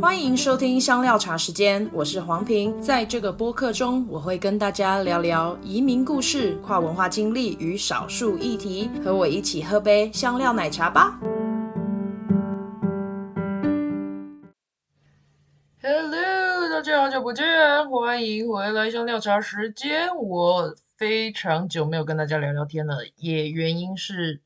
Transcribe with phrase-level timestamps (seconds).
[0.00, 2.80] 欢迎收听香料茶时间，我是黄平。
[2.80, 8.88] 在这个播客中，我会跟大家聊聊移民故事、跨文化经历与少数议题。
[9.04, 11.18] 和我一起喝杯香料奶茶吧。
[15.82, 17.44] Hello，大家好久不见，
[17.90, 20.14] 欢迎回来香料茶时间。
[20.14, 24.42] 我非常久没有跟大家聊聊天了，也原因是。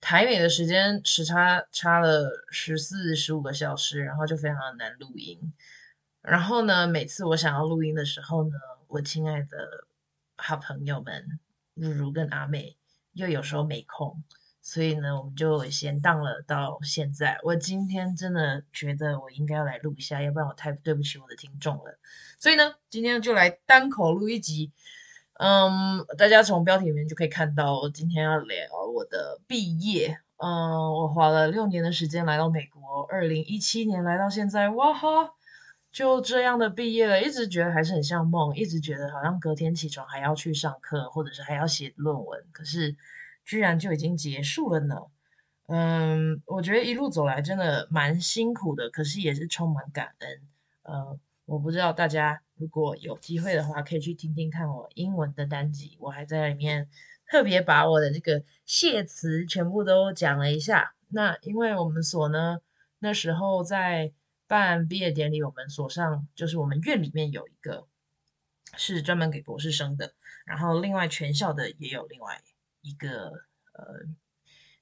[0.00, 5.52] 台美的时间时差差了十四十五个小时，然后就非常的难录音。
[6.22, 8.56] 然后呢，每次我想要录音的时候呢，
[8.86, 9.86] 我亲爱的
[10.36, 11.40] 好朋友们
[11.74, 12.76] 如如跟阿美
[13.12, 14.22] 又有时候没空，
[14.62, 17.38] 所以呢，我们就先当了到现在。
[17.42, 21.98] 我今天真的觉得我应该要来录一下，要不然我太对不起我的听众了。
[22.38, 24.70] 所以呢，今天就来单口录一集。
[25.38, 28.56] 嗯，大家从标题里面就可以看到，我今天要聊
[28.94, 30.18] 我的毕业。
[30.36, 35.32] 嗯，我花了六年的时间来到美国，二零一七年来到现在，哇哈，
[35.92, 37.22] 就这样的毕业了。
[37.22, 42.96] 一直觉得还是很像梦，一直觉得好像隔天起床还要去上课，或者是还要写论文，可是
[43.44, 44.96] 居然就已经结束了呢。
[45.68, 50.42] 嗯，我觉得一路走来真的蛮辛苦的，可是也是充满感恩。
[50.82, 51.20] 嗯。
[51.48, 56.88] 我不知道大家如果有机会的话，可以去听听看我英文的单集，我还在里面
[57.26, 60.94] 特别把我的这个谢词全部都讲了一下。
[61.08, 62.58] 那因为我们所呢，
[62.98, 64.12] 那时候在
[64.48, 67.86] 办毕业典礼，我们所上就是我们院里面有一个
[68.76, 72.42] 是专门给博士生的，然后另外全校的也有另外
[72.80, 73.30] 一个，
[73.72, 73.84] 呃，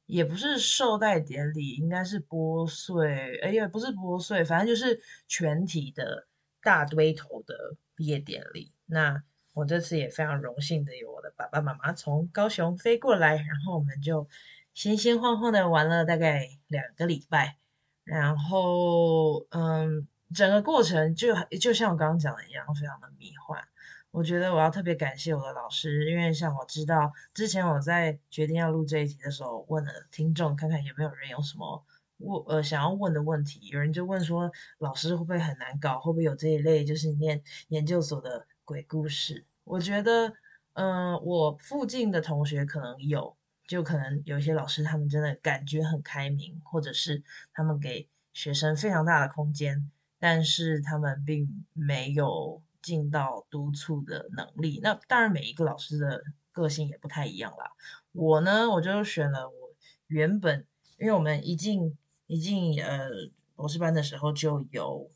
[0.06, 6.27] 也不是授带典礼，应该是拨穗，哎呀，不是拨穗，反正就是全体的。
[6.67, 9.22] 大堆头的毕业典礼，那
[9.53, 14.28] 我这次也非常荣幸的有我的爸爸妈妈从高雄飞过来，然后我们就
[14.75, 17.56] 闲闲晃晃的玩了大概两个礼拜，
[18.03, 23.62] 然后嗯，整个过程就就像我刚刚讲的一样，非常的迷幻。
[24.11, 31.85] 我觉得我要特别感谢我的老师，因为像我知道之前我在决定要录这一集的时候，问了听众看看有没有人有什么。
[32.18, 36.00] 问呃想要问的问题，有人就问说，老师会不会很难搞？
[36.00, 39.44] 会不会有这一类就是念研究所的鬼故事？
[39.64, 40.32] 我觉得，
[40.72, 43.36] 嗯、我附近的同学可能有，
[43.68, 47.22] 就可能有一些老师他们真的感觉很开明，或者是
[47.52, 54.80] 他们给学生非常大的空间，但是他们并没有尽到督促的能力。
[54.83, 57.72] 那当然，每一个老师的个性也不太一样啦。
[58.12, 59.74] 我呢，我就选了我
[60.06, 60.66] 原本，
[60.98, 61.98] 因为我们一进。
[62.27, 63.09] 一进呃
[63.55, 65.11] 博士班的时候就有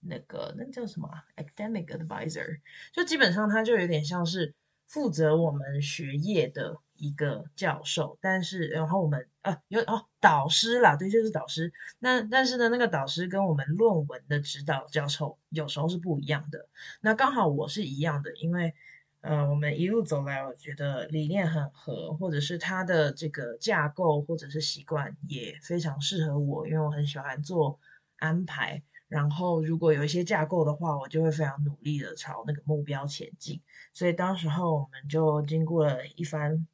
[0.00, 2.60] 那个那叫什么 academic advisor，
[2.92, 4.54] 就基本上他就有点像是
[4.86, 11.72] 负责我们学业的一个教授，但是然后我们啊有哦导师啦，对，就是导师。
[11.98, 16.68] 那但是呢，那个导师跟我们论文的指导教授有时候是不一样的。
[17.00, 18.74] 那刚好我是一样的，因为。
[19.22, 27.80] 呃，我们一路走来，我觉得理念很合，或者是他的这个架构或者是习惯也非常适合我，因为我很喜欢做
[28.18, 28.82] 安排。
[29.08, 33.60] 然后如果有一些架构的话，我就会非常努力的朝那个目标前进。
[33.92, 36.66] 所以当时候我们就经过了一番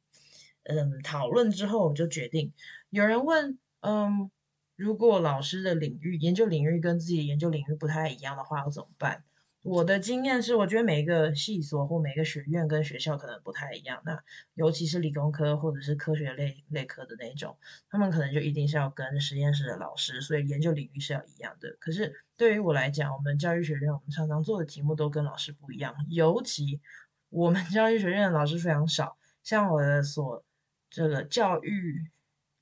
[0.63, 2.53] 嗯讨论之后，我们就决定。
[2.89, 4.31] 有人问，嗯，
[4.75, 9.23] 如果老师的领域研究领域跟自己的研究领域不太一样的话，要怎么办？
[9.63, 14.01] 我的经验是，我觉得每一个系所或每一个学院跟学校可能不太一样。
[14.05, 14.21] 那
[14.55, 17.57] 尤其是理工科或者是科学类类科的那种，
[17.89, 21.73] 他们可能就一定是要跟实验室的老师，所以研究领域是要一样的。
[21.79, 26.81] 可是对于我来讲，我们教育学院我们常常做的题目都跟老师不一样，尤其
[27.29, 29.17] 我们教育学院的老师非常少。
[29.43, 30.43] 像我的所
[30.89, 32.11] 这个教育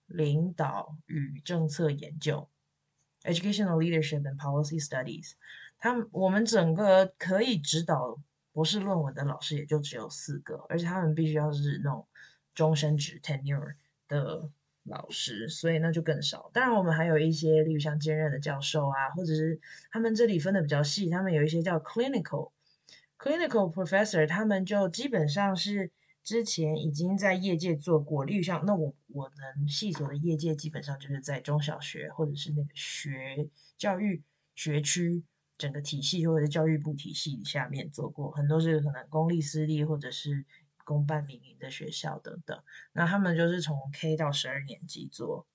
[0.06, 2.48] 领导与政策研究
[3.24, 5.32] （Educational Leadership and Policy Studies）。
[5.82, 8.20] 他们我们整个可以指导
[8.54, 12.06] 博士论文的老师也就只有四个，而且他们必须要是那种
[12.54, 13.74] 终身职 tenure
[14.08, 14.48] 的
[14.84, 16.52] 老师，所以那就更少。
[16.54, 22.52] 当然，我们还有一些，例如像兼任的教授啊，或者是他们这里分的比较细，他们有一些叫 clinical
[23.18, 25.90] clinical professor，他们就基本上是
[26.24, 33.50] 之前已经在业界做过，例如像那我我们系所的业界基本上就是在中小学或者是那个学
[33.80, 34.22] 教育
[34.54, 35.24] 学区。
[35.62, 40.44] 整个体系或者教育部体系下面做过很多是可能公立私立或者是
[40.84, 42.60] 公办民营的学校等等，
[42.94, 45.46] 那他们就是从 K 到十二年级做，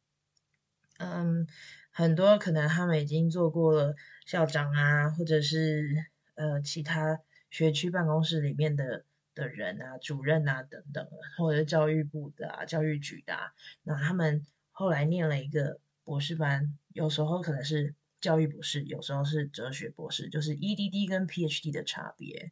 [0.98, 1.48] 嗯，
[1.90, 6.06] 很多可能他们已经做过了校长啊，或者是
[6.36, 7.20] 呃其他
[7.50, 9.04] 学区办公室里面的
[9.34, 17.94] 的人啊，主任啊等等，或者是教育部的啊，教育局的啊，那他们后来念了一个博士班，有时候可能是。
[18.26, 22.50] 教育博士，有时候是哲学博士，就是 EDD 跟 PhD 的差别。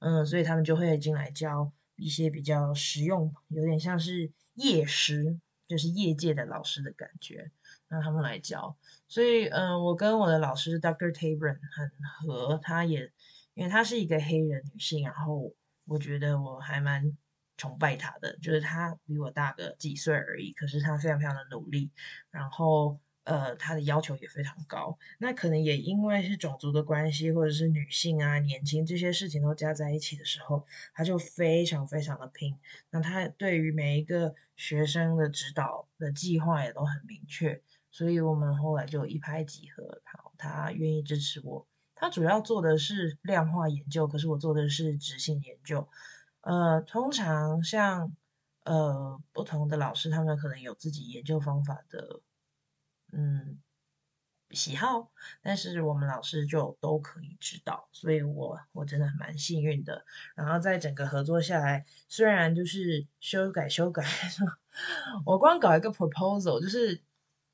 [0.00, 7.50] 嗯，所以他们就会进来教一些比较实用，有点像是业师，就是业界的老师的感觉，
[7.88, 8.76] 让他们来教。
[9.08, 11.10] 所以，嗯，我跟我的老师 Dr.
[11.10, 13.10] Tabron 很合，她也
[13.54, 15.54] 因为她是一个黑人女性，然后
[15.86, 17.16] 我觉得我还蛮。
[17.56, 21.92] 崇拜他的，就是他比我大个几岁而已，可是他非常非常的努力，
[22.32, 24.98] 然后呃，他的要求也非常高。
[25.18, 32.58] 那可能也因为是种族的关系，或者是女性啊、年轻这些事情都加在一起的时候，他就非常非常的拼。
[32.90, 37.60] 那他对于每一个学生的指导的计划也都很明确，
[37.90, 40.00] 所以我们后来就一拍即合。
[40.04, 41.66] 好，他愿意支持我。
[41.94, 45.88] 他主要做的是量化研究，可是我做的是质性研究。
[46.42, 48.14] 呃，通常像
[48.64, 52.20] 呃不同的老师，他们可能有自己研究方法的
[53.16, 53.58] 嗯
[54.50, 55.10] 喜好，
[55.42, 60.04] 但是我们老师就都可以指导，所以我我真的蛮幸运的。
[60.34, 64.04] 然后在整个合作下来，虽然就是修改修改，
[65.24, 67.02] 我光搞一个 proposal 就是。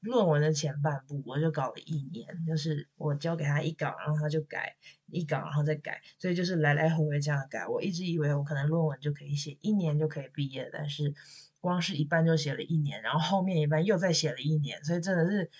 [0.03, 4.75] 论文的前半部我就搞了一年，就是我交给他一稿，然后他就改
[5.09, 7.67] 一稿，然后再改，所以就是来来回回这样改。
[7.67, 11.13] 我一直以为我可能论文就可以写一年就可以毕业，但是
[11.61, 15.51] 光是一半就写了一年，然后后面一半又再写了一年，所以真的是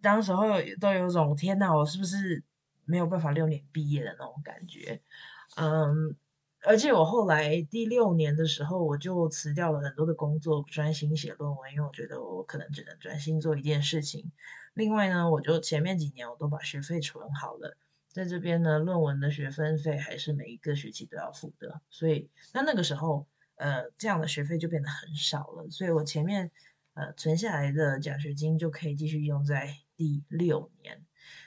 [0.00, 0.46] 当时候
[0.80, 2.44] 都有种天哪，我是不是
[2.84, 5.00] 没有办法六年毕业的那种感觉？
[5.56, 6.16] 嗯。
[6.62, 14.32] 而且我后来第六年的时候，我就辞掉了很多的工作，专心写论文，因为我觉得我可能只能专心做一件事情。
[14.74, 17.76] 另外呢，我就前面几年我都把学费存好了，
[18.08, 26.50] 在这边呢，论文的学分费还是每一个学期都要付的，所以那那个时候，呃，这样的学费就变得很少了，所以我前面
[26.94, 31.04] 呃存下来的奖学金就可以继续用在第六年。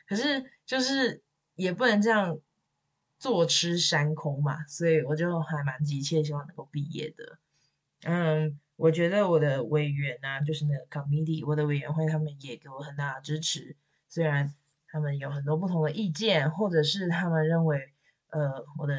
[0.07, 1.23] 可是就是
[1.55, 2.39] 也不能这样。
[3.21, 7.37] 坐吃山空嘛，所以我就还蛮急切希望能够毕业的。
[8.03, 13.75] 嗯，我觉得我的委员啊，就是那个 committee，我的委员会，他们也给我很大的支持。
[14.07, 14.55] 虽然
[14.87, 17.91] 他们有很多不同的意见，或者是他们认为，
[18.29, 18.95] 呃，我的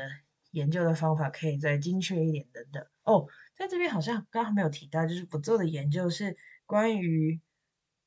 [0.51, 2.87] 研究的方法可以再精确一点等等。
[3.05, 3.27] 哦，
[3.57, 6.37] 在这边好像刚刚没有提到，就是我做的研究是
[6.67, 7.41] 关于。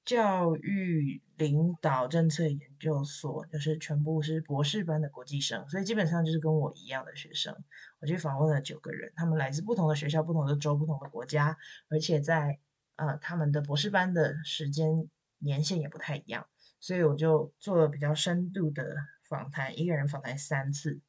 [0.05, 7.55] 教育领导政策研究所，就是全部是博士班的国际生，所以基本上就是跟我一样的学生。
[8.01, 11.57] 我去访问了九个人，他们来自不同的学校、不同的州、不同的国家，
[11.89, 12.59] 而且在
[12.97, 16.45] 呃他们的博士班的时间年限也不太一样，
[16.81, 18.83] 所以我就做了比较深度的
[19.29, 20.99] 访谈，一个人访谈三次。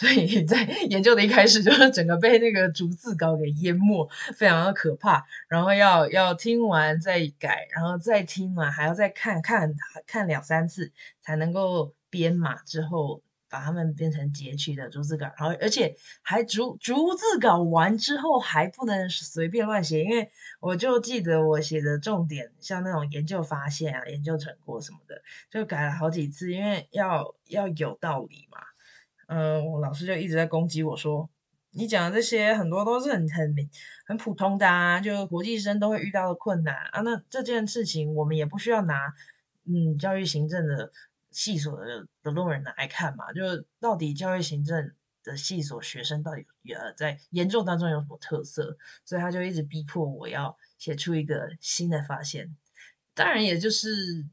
[0.00, 5.26] 所以在研究的一开始，就是整个被那个逐字稿给淹没，非常的可怕。
[5.46, 9.74] 然后要要听完再改，然后再听完还要再看看
[10.06, 13.20] 看两三次，才能够编码之后
[13.50, 15.26] 把它们变成截取的逐字稿。
[15.36, 20.30] 然后而且还逐逐字稿完之后还不能随便乱写，因为
[20.60, 25.20] 我就记得我写的重点，像那种研究发现啊、研究成果什么的，
[25.50, 28.60] 就改了好几次，因为要要有道理嘛。
[29.32, 31.30] 嗯，我老师就一直在攻击我说，
[31.70, 33.54] 你讲的这些很多都是很很
[34.04, 37.00] 很普通的啊，就国际生都会遇到的困难啊。
[37.02, 39.14] 那这件事情我们也不需要拿
[39.66, 40.90] 嗯教育行政的
[41.30, 43.42] 系所的的论文来看嘛，就
[43.78, 46.44] 到底教育行政的系所学生到底
[46.74, 48.76] 呃在研究当中有什么特色？
[49.04, 52.56] 所以他就一直逼迫我要写出一个新的发现，
[53.14, 54.26] 当然也就是。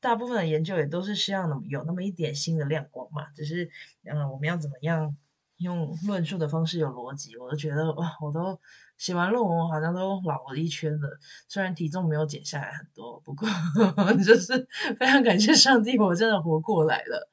[0.00, 3.70] 大部分的研究也都是希望能有那么一点新的亮光嘛，只是，
[4.04, 5.14] 嗯，我们要怎么样
[5.58, 7.36] 用论述的方式有逻辑？
[7.36, 8.58] 我都觉得哇，我都
[8.96, 11.18] 写完论文，好像都老了一圈了。
[11.48, 13.46] 虽然体重没有减下来很多，不过
[14.24, 14.66] 就是
[14.98, 17.28] 非常感谢上帝，我真的活过来了。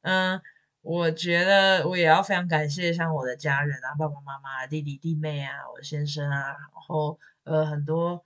[0.00, 0.40] 嗯，
[0.80, 6.58] 我觉得我也要非常感谢像我的家人啊，爸爸妈妈、弟弟弟妹啊，我先生啊，然
[6.88, 8.24] 后呃很多。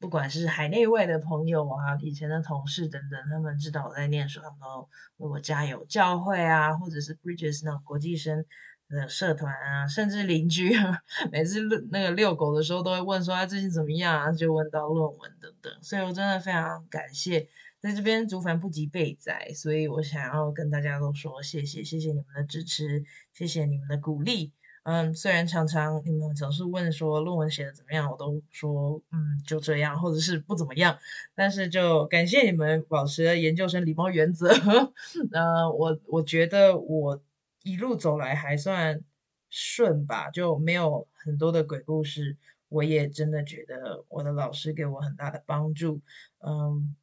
[0.00, 5.84] 不管是海内外的朋友啊，以前的同事等等，他们知道我在念书，他们都为我加油。
[5.86, 8.44] 教会啊，或者是 Bridges 那种国际生
[8.88, 11.02] 的社团啊，甚至邻居啊，
[11.32, 15.72] 每次那个遛狗的时候都会问说他最近怎么样啊，就问到论文等等。
[15.82, 17.48] 所以我真的非常感谢，
[17.80, 23.02] 在这边族繁不及备载，所以我想要跟大家都说谢谢，谢谢你们的支持，
[23.32, 24.52] 谢谢你们的鼓励。
[24.88, 30.98] 嗯，虽然常常你们总是问说论文写的怎么样，我都说嗯就这样，或者是不怎么样，
[31.34, 34.48] 但是就感谢你们保持了研究生礼貌原则。
[35.32, 37.20] 呃，我我觉得我
[37.64, 39.02] 一路走来还算
[39.50, 42.38] 顺吧，就没有很多的鬼故事。
[42.70, 46.00] 我也真的觉得我的老师给我很大的帮助。
[46.38, 46.96] 嗯，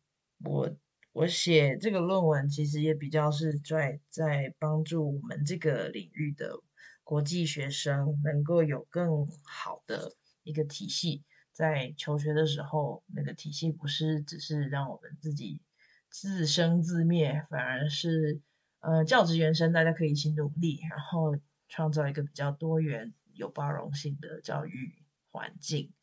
[0.44, 0.75] 我
[1.12, 6.60] 我写这个论文其实也比较是在在帮助我们这个领域的
[7.05, 10.12] 国际学生能够有更好的
[10.43, 15.62] 一个体系，在求学的时候，那个体系不是只是让我们自己
[16.09, 18.41] 自生自灭，反而是
[18.81, 21.38] 呃教职员生大家可以一起努力，然后
[21.69, 24.93] 创造一个比较多元、有包容性的教育
[25.31, 25.93] 环境。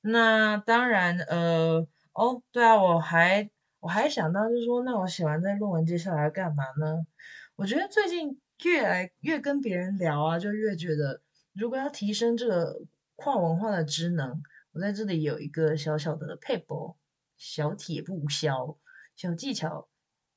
[0.00, 3.50] 那当然，呃，哦，对啊，我还。
[3.82, 7.04] 我还想到，就是说，那我写完这论文，接下来要干嘛呢？
[7.56, 12.82] 我觉得最近越来越跟别人聊啊，就越觉得，如果要提升这个
[13.16, 14.42] 跨文化的职能，
[14.72, 16.96] 我在这里有一个小小的配博，
[17.36, 18.78] 小铁布消
[19.16, 19.88] 小技巧、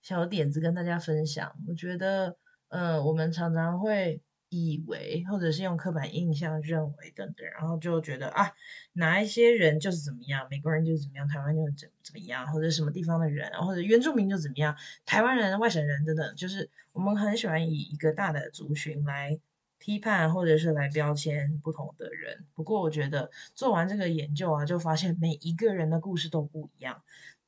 [0.01, 1.55] 小点子跟大家分享。
[1.67, 2.37] 我觉得，
[2.69, 4.21] 嗯、呃，我们常常会。
[4.55, 8.51] 以为，或者是用刻板印象认为等等，然后就觉得啊，
[8.93, 19.39] 哪一些人就是怎么样，美国人就是怎么样，台湾就是怎怎么样，或者什么地方的人，或者原住民就怎么样，台湾人、外省人等等，就是我们很喜欢以一个大的族群来
[19.77, 22.45] 批判，或者是来标签不同的人。
[22.55, 27.03] 不过我觉得做完这个研究啊，就发现每一个人的故事都不一样，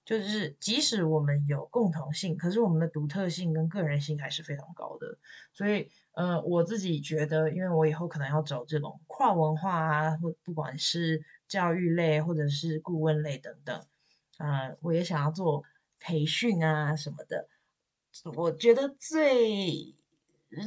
[0.08, 5.18] 就是即使我们有共同性，可是我们的独特性跟个人性还是非常高的，
[5.54, 5.92] 所以。
[6.18, 13.86] 呃，我自己觉得，因为我以后可能要走这种跨文化啊，或不管是教育类或者是顾问类等等，
[14.38, 15.64] 啊、我也想要做
[16.00, 17.48] 培训啊什么的。
[18.34, 19.94] 我觉得最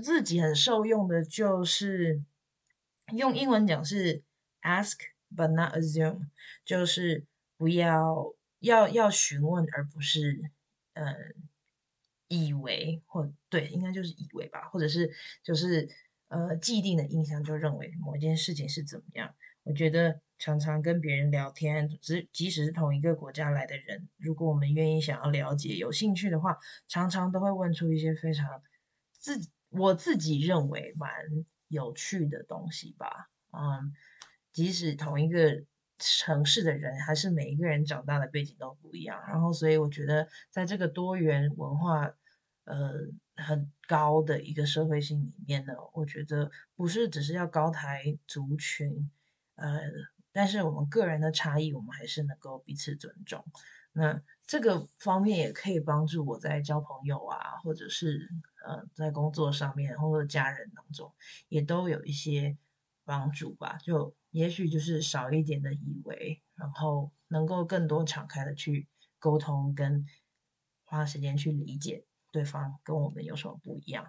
[0.04, 2.22] 自己很受用的就是
[3.16, 4.22] 用英文讲是
[4.62, 4.98] ask
[5.36, 6.28] but not assume，
[6.64, 10.50] 就是不要要要询问而不是
[10.94, 11.14] 嗯。
[12.32, 15.10] 以为或对，应该就是以为吧，或者是
[15.42, 15.88] 就是
[16.28, 19.34] 呃既定的印象，就认为某一件事情是怎么样。
[19.64, 28.62] 我觉得常常跟别人聊天，即即使是同一个国家来的人，如果我们愿意想要了解、有兴趣的话，常常都会问出一些非常
[29.10, 29.36] 自
[29.70, 31.10] 我自己认为蛮
[31.66, 33.28] 有趣的东西吧。
[33.50, 33.92] 嗯，
[34.52, 35.64] 即使同一个
[36.00, 39.22] 城市的人，还是每一个人长大的背景都不一样。
[39.28, 42.12] 然后，所以我觉得在这个多元文化。
[42.64, 42.92] 呃，
[43.34, 49.10] 很高的一个社会性里面呢，我觉得不是只是要高抬族群，
[49.56, 49.80] 呃，
[50.30, 53.44] 但是我们个人的差异，我们还是能够彼此尊重。
[53.92, 58.28] 那这个方面也可以帮助我在交朋友啊，或者是
[58.64, 61.12] 呃在工作上面，或者家人当中，
[61.48, 62.56] 也都有一些
[63.04, 63.78] 帮助吧。
[63.82, 70.06] 就也许就是少一点的以为，然后能够更多敞开的去沟通，跟
[70.84, 72.04] 花时间去理解。
[72.32, 74.06] 对方跟我们有什么不一样？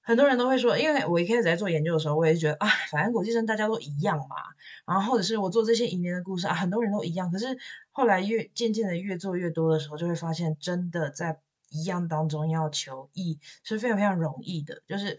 [0.00, 4.36] 很多人都会说，因为我一开始在做研究的时候，我也觉得啊，反正国际生大家都一样嘛。
[4.86, 7.30] 然后或者是我做这些移民的故事啊，很多人都一样。
[7.30, 7.46] 可是
[7.90, 14.82] 后来越渐渐的越做越多的时候，就会发现，真的在一样当中要求异是非常非常容易的。
[14.86, 15.18] 就是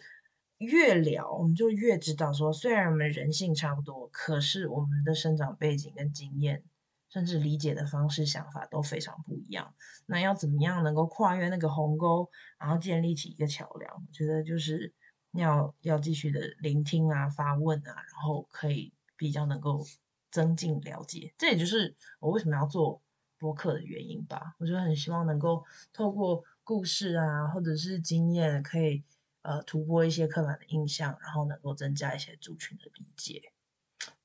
[0.57, 6.63] 越聊，我们就越知道说，虽然我们人性差不多，可是我们的生长背景跟经验。
[7.07, 9.73] 甚至理解的方式、想法都非常不一样。
[10.05, 13.89] 那要怎么样能够跨越那个鸿沟，然后建立起一个桥梁？
[13.95, 14.93] 我觉得就是
[15.31, 19.85] 要要继续的聆听啊、发问啊，然后可以比较能够
[20.29, 21.33] 增进了解。
[21.37, 23.01] 这也就是我为什么要做
[23.39, 24.53] 播客的原因吧。
[24.59, 29.01] 我觉得很希望能够透过故事啊，或者是经验，可以
[29.45, 33.51] 呃突破一些刻板的印象，然后能够增加一些族群的理解。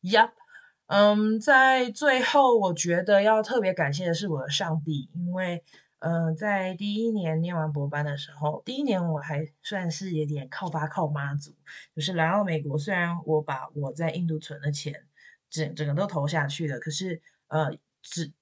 [0.02, 0.32] Yep。
[0.92, 5.62] 嗯，在最后，我觉得要特别感谢的是我的上帝，因为，
[6.00, 11.54] 嗯，在第一年念完博班的时候，第一年我还算是有点靠爸靠妈族，
[11.94, 15.06] 就是来到美国，虽然我把我在印度存的钱
[15.48, 18.32] 整整个都投下去了，可是，呃，只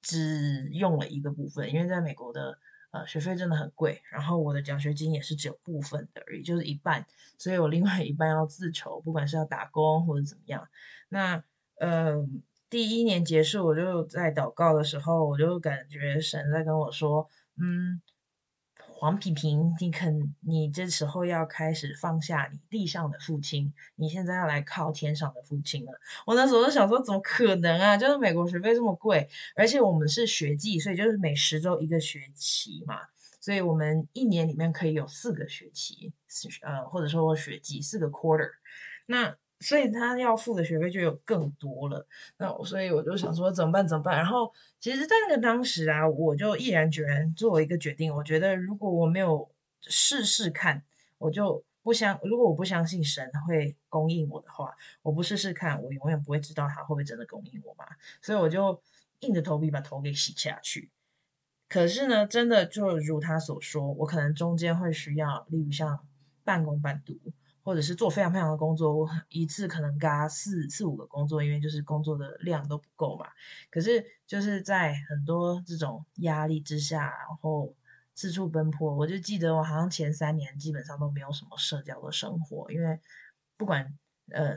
[0.00, 2.58] 只用了一个部分，因为在美国的
[2.92, 7.04] 呃学费真的很贵，然后我的奖学金也是只有部分的而已，就是一半，
[7.36, 10.68] 所以我另外一半要自筹，不管是要打工或者怎么样，
[11.08, 11.42] 那。
[11.80, 12.14] 呃，
[12.70, 18.00] 第一年结束，我就在祷告的时候，我就感觉神在跟我说：“嗯，
[19.02, 25.90] 黄萍萍，你肯，你这时候要开始放下你地上的父亲，你现在要来靠天上的父亲了。”
[26.24, 27.96] 我那时候就想说：“怎么可能啊？
[27.96, 33.00] 就是美国学费这么贵，而且我们是学季，所以就是每十周一个学期嘛，
[33.40, 36.12] 所以我们一年里面可以有四个学期，
[36.62, 38.50] 呃，或者说学季四个 quarter，
[39.06, 44.16] 那。”所以他要付的学费就有更多了，那所以我就想说怎么办怎么办？
[44.16, 48.14] 然后其实，在那个当时啊，我就毅然决然做了一个决定。
[48.14, 49.48] 我觉得如果我没有
[49.80, 50.82] 试试看，
[51.18, 52.18] 我就不相。
[52.24, 57.86] 如果我不相信神会供应我的话，我不试试看，我永远不会知道他会不会真的供应我嘛。
[58.20, 58.82] 所以我就
[59.20, 60.90] 硬着头皮把头给洗下去。
[61.68, 66.06] 可是呢，真的就如他所说，我可能中间会需要，例如像
[66.44, 67.18] 半工半读，
[67.62, 73.26] 或者是做非常非常的工作，我一次可能嘎四四五个工作，因为就是工作的量都不够嘛。
[73.70, 77.74] 可是就是在很多这种压力之下，然后
[78.14, 83.00] 四处奔波，我就记得我好像前三年基本上都没有什么社交的生活，因为
[83.56, 83.96] 不管
[84.30, 84.56] 呃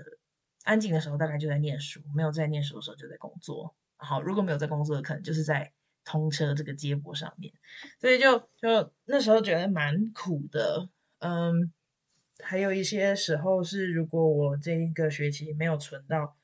[0.64, 3.76] 安静的时候大概就在念书，没有在念书的时候就在工作。
[3.98, 5.74] 好，如果没有在工作，可能就是在。
[6.08, 7.52] 通车这个接驳上面，
[8.00, 11.74] 所以就就那时候觉得蛮苦的，嗯，
[12.44, 16.36] 还有一些时候是，如果我这一个学期没有存到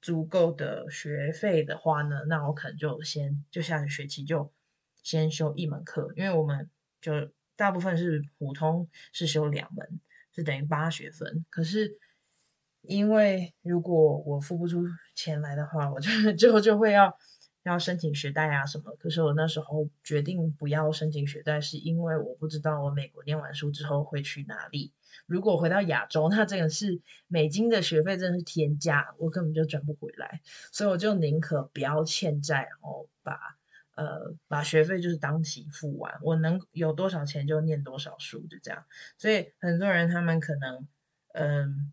[0.00, 4.52] 足够的学费的话呢，那我可能就先就下个学期就
[5.02, 6.68] 先修一门课，因为我们
[7.00, 7.12] 就
[7.56, 10.00] 大部分是普通是修两门，
[10.34, 11.98] 是等于八学分，可是
[12.82, 17.16] 因为如果我付不出钱来的话，我就 就就会要。
[17.64, 18.94] 要申请学贷啊什么？
[18.98, 24.92] 可是我那时候决定不要申请学贷，是因为我不知道我美国念完书之后会去哪里。
[25.26, 30.40] 如果回到亚洲，那这个是美金的学费真的是天价，我根本就赚不回来。
[30.70, 33.56] 所以我就宁可不要欠债，然后把
[33.94, 38.84] 呃把学费就是当期付完，我能有多少钱就念多少书，就这样。
[39.18, 40.86] 所以很多人他们可能
[41.32, 41.92] 嗯。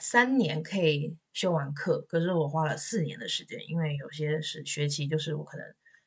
[0.00, 5.64] 三年可以修完课，可是我花了四年的时间，因为有些是学期，就是我可能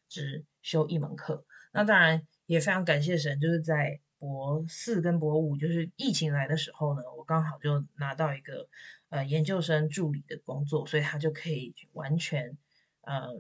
[0.10, 1.46] 只修一门课。
[1.72, 8.68] 那当然也非常感谢神，就是在博四跟博五，就是疫情来的时候呢，我刚好就拿到一个
[9.08, 12.58] 呃研究生助理的工作，所以他就可以完全
[13.04, 13.34] 嗯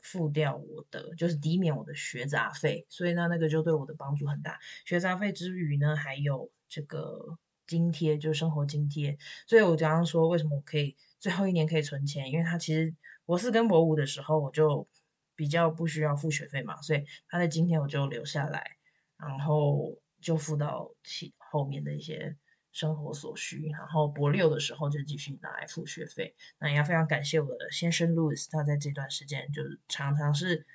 [0.00, 2.84] 付掉我的，就是抵免我的学杂费。
[2.88, 4.58] 所以呢，那个就对我的帮助很大。
[4.84, 7.38] 学杂费之余呢，还有这个。
[7.66, 12.94] 津贴就是生活津贴，所以我刚刚说为什么我可以最后一年可以存钱，因为他其实
[13.24, 14.88] 博四跟博五的时候我就
[15.34, 18.76] 比较不需要付学费嘛，所以他的津贴我就留下来，
[19.16, 22.36] 然后就付到其后面的一些
[22.72, 26.34] 生活所需，然后博六的时候就继续拿来付学费。
[26.58, 30.66] 那也要非常感谢我的先生 Louis，他在这段时间就是常常是。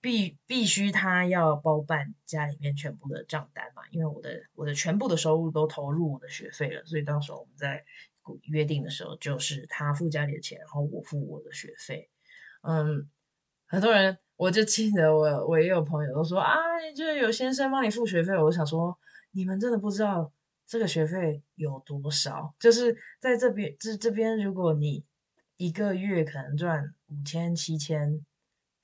[0.00, 7.84] 必必须他要包办家里面全部的账单嘛，因为我的我的全部的收入都投入我的学费了，所以到时候我们在
[8.44, 12.08] 约定的时候，就是他付家里的钱，然后我付我的学费。
[12.62, 13.08] 嗯，
[13.66, 16.54] 很多人我就记得我我也有朋友都说啊，
[16.96, 18.98] 就是有先生帮你付学费，我想说
[19.32, 20.32] 你们真的不知道
[20.66, 25.04] 这个学费有多少，就是在这边这这边，如果你
[25.56, 28.24] 一个月可能赚五千七千，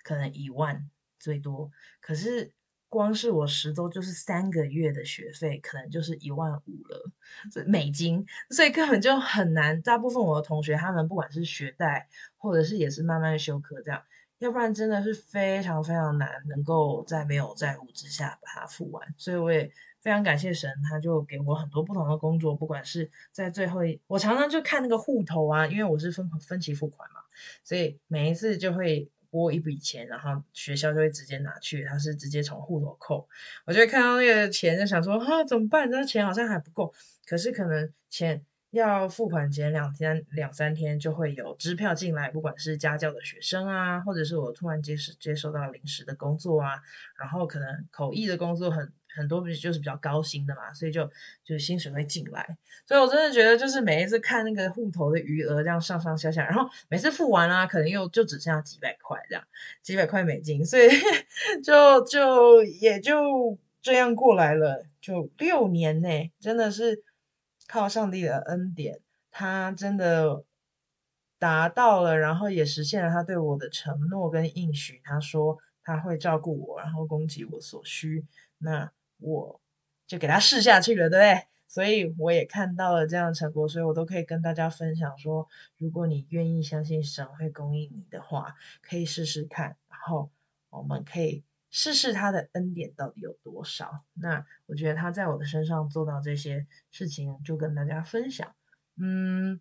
[0.03, 0.91] 可能一万。
[1.27, 1.69] 最多，
[2.01, 2.53] 可是
[2.89, 7.11] 光是我十周就是三个月的学费，可能就是一万五了，
[7.51, 9.83] 所以美金，所以根本就很难。
[9.83, 14.01] 大部分我的同学，他们不管是学贷，或者是也是慢慢修课这样，
[14.39, 19.13] 要不然真的是非常非常难，能够在没有债务之下把它付完。
[19.19, 19.69] 所以我也
[20.01, 27.19] 非常感谢神，他就给我很多不同的工作，不管是在最后一，我常常就看那个户头啊，因为我是分分期付款嘛，
[27.65, 29.11] 所以每一次就会。
[29.37, 33.29] 拨一笔钱，然后学校就会直接拿去，他是直接从户头扣。
[33.67, 35.91] 我就会看到那个钱，就想说啊，怎么办？
[35.91, 36.95] 这钱好像还不够。
[37.27, 46.81] 可是可能钱要付款前两天、两三天就会有支票进来，不管是家教的学生啊，或者是我突然接接收到临时的工作啊，
[47.21, 48.91] 然后可能口译的工作很。
[49.17, 51.07] 很多不是就是比较高薪的嘛，所以就
[51.43, 59.43] 就是薪水会进来，所以我真的觉得就是每一次看那个户头的余额这样上上下下，然后每次付完啊，可能又就只剩下几百块这样，
[59.83, 60.89] 几百块美金，所以
[61.65, 67.03] 就就也就这样过来了，就六年内真的是
[67.67, 69.01] 靠上帝的恩典，
[69.31, 70.45] 他真的
[71.39, 78.27] 达到了，然后也实现了他对我的承诺跟应许，他说他会照顾我，然后供给我所需，
[78.59, 78.91] 那。
[79.19, 79.61] 我
[80.07, 81.47] 就给他试下去了，对不对？
[81.69, 85.49] 所以我也看到了这样的成果，所以我都可以跟大家分享说，
[85.79, 90.31] 如果你愿意相信神会供应你的话，可以试试看，然后
[90.71, 94.05] 我们可以试试他的恩典到底有多少。
[94.15, 98.55] 那我觉得他在我的身上做到这些事情，就跟大家分享。
[98.97, 99.61] 嗯，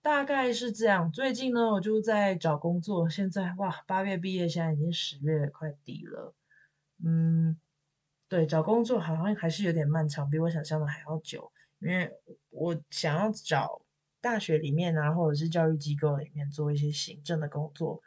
[0.00, 1.12] 大概是这样。
[1.12, 3.10] 最近呢，我就在找工作。
[3.10, 6.34] 现在哇，八月毕业，现在已经十月快底了。
[7.04, 7.60] 嗯。
[8.32, 11.52] 对，找工作好像还是有点漫长，比我想象的还要久。
[11.80, 12.10] 因为
[12.48, 13.82] 我想要找
[14.22, 18.00] 大学里面啊，或者是教育机构里面做一些行政的工作。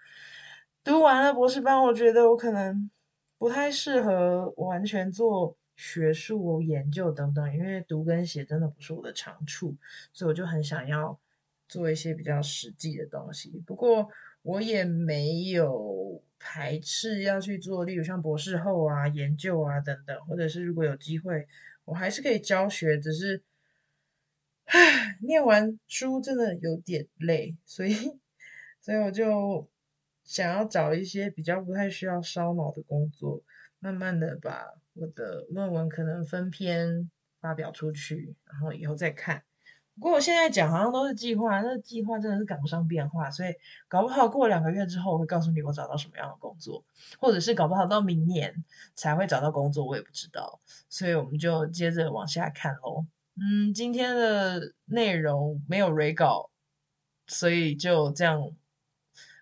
[0.83, 2.89] 读完了博士班，我觉得我可能
[3.37, 9.75] 不太适合完全做学术研究等等，因为读跟写真的不是我的长处，
[10.11, 11.15] 所以我就很想要
[11.67, 13.61] 做一些比较实际的东西。
[13.63, 14.09] 不过
[14.45, 21.47] 我也没有排斥要去做，例如像博士后啊、研究啊等等，或者是如果有机会，
[21.83, 23.41] 我还是可以教学，只是，
[24.65, 27.95] 唉，念完书真的有点累，所以，
[28.79, 29.67] 所以我就
[30.23, 33.41] 想要找一些比较不太需要烧脑的工作，
[33.79, 37.09] 慢慢的把我的论文可能分篇
[37.41, 39.43] 发表出去，然后以后再看。
[39.95, 43.55] 不过我现在讲好像都是计划，那计划真的是赶不上变化，所以
[43.87, 46.83] 搞不好过两个月之后我会告诉你我找到什么样的工作，
[47.17, 50.59] 或者是搞不好到明年才会找到工作，我也不知道。
[50.89, 53.05] 所以我们就接着往下看喽。
[53.35, 56.49] 嗯，今天的内容没有 re 稿，
[57.25, 58.51] 所以就这样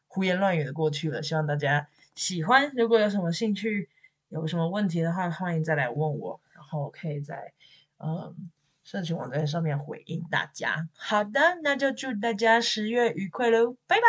[0.07, 1.23] 胡言乱语的过去了。
[1.23, 3.89] 希望大家喜欢，如果有什么兴趣、
[4.29, 7.53] 有什么问题的话，欢迎再来问我，然后可以再
[7.97, 8.51] 嗯。
[8.83, 10.87] 社群网站上面回应大家。
[10.97, 14.03] 好的，那就祝大家十月愉快喽，拜拜！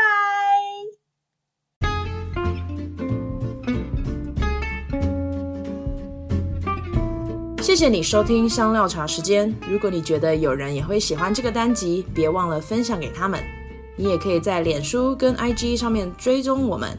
[7.63, 9.53] 谢谢你收听香料茶时间。
[9.67, 13.43] 如果你觉得有人也会喜欢这个单集，别忘了分享给他们。
[13.97, 16.99] 你也可以在脸书跟 IG 上面追踪我们。